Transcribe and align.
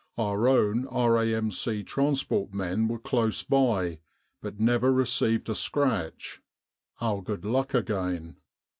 Our 0.17 0.47
own 0.47 0.87
R.A.M.C. 0.87 1.83
trans 1.83 2.23
port 2.23 2.55
men 2.55 2.87
were 2.87 2.97
close 2.97 3.43
by, 3.43 3.99
but 4.41 4.59
never 4.59 4.91
received 4.91 5.47
a 5.47 5.53
scratch 5.53 6.41
our 6.99 7.21
good 7.21 7.45
luck 7.45 7.75
again." 7.75 8.37